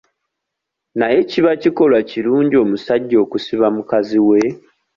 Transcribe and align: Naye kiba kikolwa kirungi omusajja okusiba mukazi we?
Naye 0.99 1.19
kiba 1.29 1.51
kikolwa 1.61 1.99
kirungi 2.09 2.55
omusajja 2.63 3.17
okusiba 3.23 3.67
mukazi 3.75 4.19
we? 4.27 4.41